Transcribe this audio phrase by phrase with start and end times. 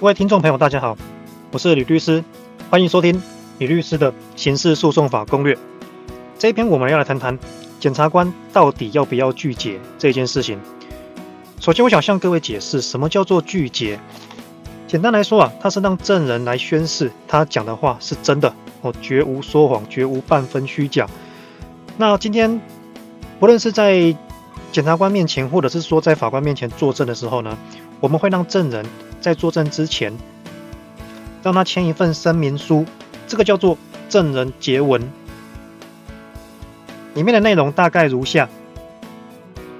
[0.00, 0.96] 各位听众朋友，大家好，
[1.52, 2.24] 我是李律师，
[2.70, 3.22] 欢迎收听
[3.58, 5.58] 李律师的刑事诉讼法攻略。
[6.38, 7.38] 这一篇我们要来谈谈
[7.78, 10.58] 检察官到底要不要拒绝这件事情。
[11.60, 14.00] 首先，我想向各位解释什么叫做拒绝。
[14.86, 21.06] 简单来说啊，它是让证人来宣誓，他讲的话是真的哦，绝无说谎，绝无半分虚假。
[21.98, 22.58] 那今天
[23.38, 24.16] 不论是在
[24.72, 27.58] 检察官面前，或者是说在法官面前作证的时候呢，
[28.00, 28.82] 我们会让证人。
[29.20, 30.12] 在作证之前，
[31.42, 32.84] 让他签一份声明书，
[33.26, 33.76] 这个叫做
[34.08, 35.00] 证人结文。
[37.14, 38.48] 里面的内容大概如下：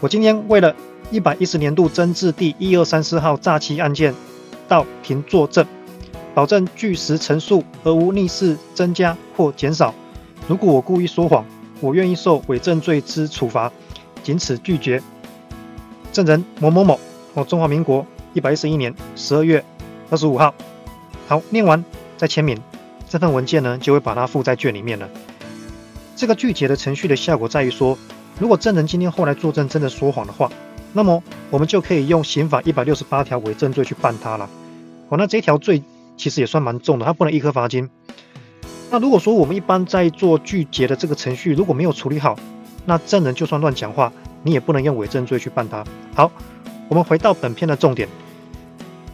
[0.00, 0.74] 我今天为了
[1.10, 4.14] 一百一十年度侦治第一二三四号诈欺案件
[4.68, 5.66] 到庭作证，
[6.34, 9.94] 保证据实陈述而无逆事增加或减少。
[10.46, 11.44] 如果我故意说谎，
[11.80, 13.72] 我愿意受伪证罪之处罚，
[14.22, 15.02] 谨此拒绝。
[16.12, 17.00] 证人某某某，
[17.32, 18.06] 我，中华民国。
[18.34, 19.64] 一百一十一年十二月
[20.10, 20.52] 二十五号，
[21.26, 21.82] 好，念完
[22.18, 22.60] 再签名，
[23.08, 25.08] 这份文件呢就会把它附在卷里面了。
[26.16, 27.96] 这个具结的程序的效果在于说，
[28.38, 30.50] 如果证人今天后来作证真的说谎的话，
[30.92, 34.50] 那么我们就可以用刑法一百六十八条伪证罪去办他了。
[35.08, 35.82] 哦，那这条罪
[36.16, 37.88] 其实也算蛮重的，它不能一颗罚金。
[38.90, 42.36] 那如果说我们一般在做拒结的这个程序如果没有处理好，
[42.84, 45.84] 那证人就算乱讲话，你也不能用伪证罪去办他。
[46.14, 46.30] 好，
[46.88, 48.08] 我们回到本篇的重点。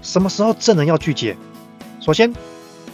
[0.02, 1.36] 什么时候证人要拒绝？
[2.00, 2.32] 首先，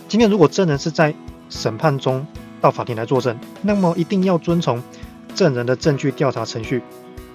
[0.09, 1.15] 今天如果证人是在
[1.49, 2.27] 审判中
[2.61, 4.83] 到法庭来作证，那么一定要遵从
[5.34, 6.83] 证人的证据调查程序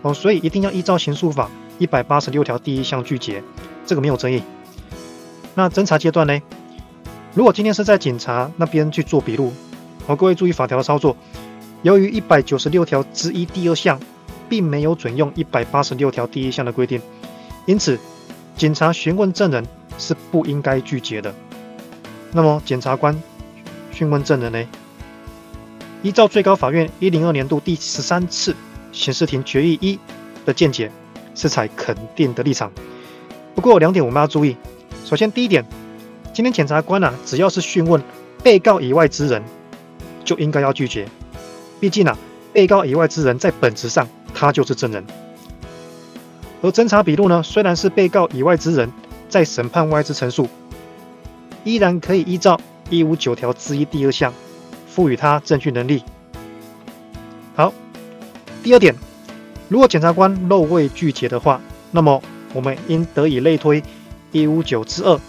[0.02, 1.50] 哦，所以一定要依照刑诉法
[1.80, 3.42] 一百八十六条第一项拒绝，
[3.86, 4.44] 这个没有争议。
[5.56, 6.42] 那侦查阶段呢？
[7.34, 9.54] 如果今天是在警察那边去做笔录，
[10.08, 11.16] 哦，各位注意法条的操作。
[11.84, 14.00] 由于一百九十六条之一第二项
[14.50, 17.02] 并没有准用一百八十六条第一项的规定，
[17.66, 17.98] 因此。
[18.62, 19.66] 警察询问证人
[19.98, 21.34] 是不应该拒绝的。
[22.32, 23.20] 那么，检察官
[23.92, 24.64] 询问证人呢？
[26.04, 28.56] 依照最高法院一零二年度第十三次
[28.92, 30.00] 刑事庭决议一
[30.46, 30.92] 的见解，
[31.34, 32.72] 是采肯定的立场。
[33.56, 34.56] 不过两点我们要注意。
[35.06, 35.66] 首先，第一点，
[36.32, 38.00] 今天检察官啊，只要是讯问
[38.44, 39.42] 被告以外之人，
[40.24, 41.08] 就应该要拒绝。
[41.80, 42.16] 毕竟啊，
[42.54, 45.04] 被告以外之人在本质上他就是证人。
[46.64, 48.92] 而侦查笔录呢，虽然是被告以外之人
[49.28, 50.48] 在审判外之陈述，
[51.64, 54.32] 依然可以依照一五九条之一第二项
[54.88, 56.04] 赋予他证据能力。
[57.56, 57.74] 好，
[58.62, 58.96] 第二点，
[59.70, 62.22] 如果检察官漏未拒绝的话，那么
[62.54, 63.82] 我们应得以类推
[64.32, 65.20] 一五九之二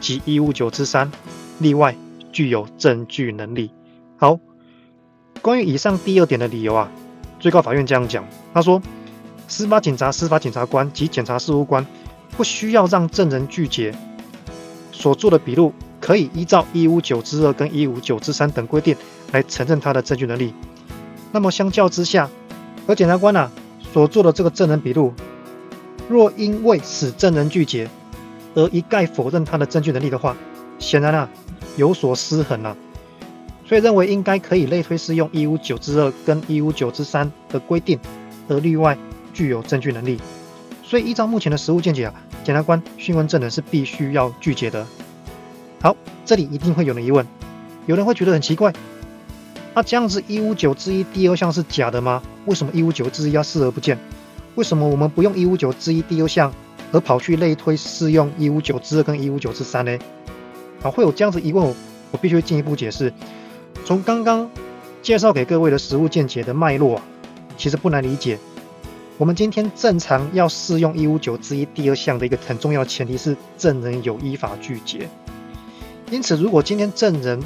[0.00, 1.12] 及一五九之三，
[1.60, 1.94] 例外
[2.32, 3.70] 具有证据能力。
[4.16, 4.40] 好，
[5.40, 6.90] 关于以上第二点的理由啊，
[7.38, 8.82] 最高法院这样讲，他说。
[9.52, 11.86] 司法警察、司法检察官及检察事务官
[12.38, 13.94] 不需要让证人拒绝，
[14.90, 18.96] 所做的笔录可以依照一五九之二跟一五九之三等规定
[19.30, 20.54] 来承认他的证据能力。
[21.32, 22.30] 那么相较之下，
[22.86, 23.52] 而检察官啊
[23.92, 25.12] 所做的这个证人笔录，
[26.08, 27.90] 若因为使证人拒绝
[28.54, 30.34] 而一概否认他的证据能力的话，
[30.78, 31.28] 显然啊
[31.76, 32.74] 有所失衡啊，
[33.68, 38.00] 所以认为应该可以类推适用一五九之二跟一五九之三的规定
[38.48, 38.96] 而例外。
[39.32, 40.18] 具有证据能力，
[40.82, 44.86] 所以依照目前的实务见解啊，检察官讯问证人是必须要拒绝的。
[45.80, 47.26] 好，这里一定会有人疑问，
[47.86, 48.72] 有人会觉得很奇怪，
[49.74, 52.22] 那、这样子一五九之一第二项是假的吗？
[52.46, 53.98] 为什么一五九之一要视而不见？
[54.54, 56.52] 为什么我们不用一五九之一第二项，
[56.92, 59.98] 而跑去类推适用一五九之二跟一五九之三呢？
[60.82, 61.74] 啊，会有这样子疑问，
[62.10, 63.12] 我必须进一步解释。
[63.84, 64.48] 从刚刚
[65.00, 67.02] 介绍给各位的实务见解的脉络啊，
[67.56, 68.38] 其实不难理解。
[69.18, 75.08] 我们今天正常要适用一五九之一第二项的一个很重要的前提是证人有依法拒绝。
[76.10, 77.40] 因此，如果今天证人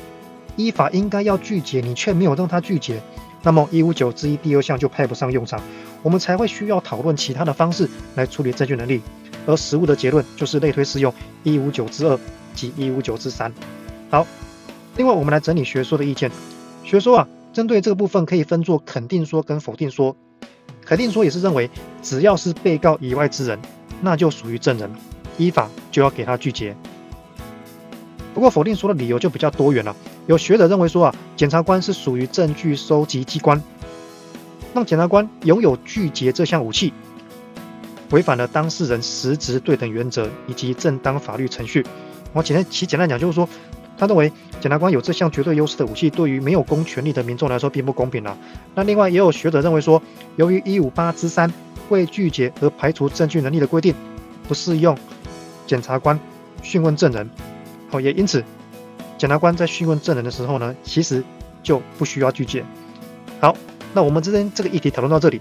[0.56, 3.02] 依法应该要拒绝，你却没有让他拒绝，
[3.42, 5.60] 那么一五九之一第二项就派不上用场。
[6.02, 9.02] 我们才会需要讨论其他的方式来处理证据能力。
[9.44, 11.12] 而实务的结论就是类推适用
[11.44, 12.19] 一五九之二
[12.54, 13.52] 及一五九之三。
[14.08, 14.26] 好，
[14.96, 16.30] 另外我们来整理学说的意见。
[16.82, 20.16] 学说啊，针对这个部分可以分作肯定说跟否定说。
[20.86, 21.68] 肯定说也是认为，
[22.00, 23.58] 只要是被告以外之人，
[24.00, 24.88] 那就属于证人，
[25.36, 26.76] 依法就要给他拒绝。
[28.32, 29.96] 不过否定说的理由就比较多元了。
[30.26, 33.60] 有学者认为说啊，检察官是属于证据收集机关，
[34.72, 36.92] 让检察官拥有拒绝这项武器，
[38.10, 41.84] 违反了当事人实质对等原则以及正当法律程序。
[42.32, 43.48] 我简单其简单讲就是说。
[43.98, 48.37] 他认为检察官有这项绝对优势的武器，对于没有公权力的民众来说并不公平了。
[48.75, 50.02] 那另外也有学者认为说，
[50.37, 51.52] 由于一五八之三
[51.88, 53.94] 未拒绝和排除证据能力的规定，
[54.46, 54.96] 不适用
[55.66, 56.19] 检察官
[56.62, 57.28] 讯问证人。
[57.88, 58.44] 好，也因此，
[59.16, 61.22] 检察官在讯问证人的时候呢，其实
[61.62, 62.64] 就不需要拒绝。
[63.40, 63.56] 好，
[63.94, 65.40] 那我们今天这个议题讨论到这里。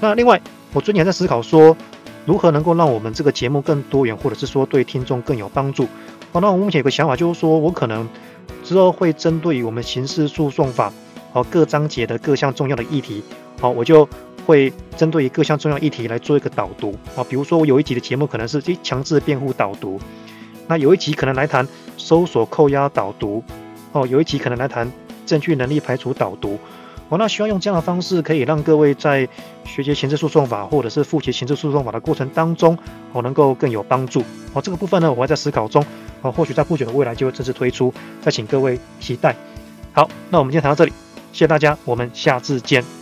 [0.00, 0.40] 那另外，
[0.72, 1.76] 我最近还在思考说，
[2.24, 5.86] 如何能够让我们这个节目更多元，或者是说对听众更有帮助。
[6.32, 8.08] 好，那我目前有个想法，就是说我可能
[8.64, 10.90] 之后会针对于我们刑事诉讼法
[11.30, 13.22] 和各章节的各项重要的议题，
[13.60, 14.08] 好，我就
[14.46, 17.22] 会针对于各项重要议题来做一个导读啊。
[17.28, 20.00] 比如说，我有一集的节目可能是强制辩护导读。
[20.68, 21.68] 那有一集可能来谈
[21.98, 23.44] 搜索扣押导读，
[23.92, 24.90] 哦，有一集可能来谈
[25.26, 26.58] 证据能力排除导读，
[27.12, 29.28] 哦，那希望用这样的方式可以让各位在
[29.66, 32.78] 学习刑事诉讼法或者是复习刑事诉讼法的过程当中，
[33.12, 34.24] 我，能够更有帮助。
[34.54, 35.84] 哦，这个部分呢，我还在思考中，
[36.22, 37.92] 哦，或许在不久的未来就会正式推出，
[38.22, 39.36] 再请各位期待。
[39.92, 40.92] 好，那我们今天谈到这里，
[41.34, 43.01] 谢谢大家，我们下次见。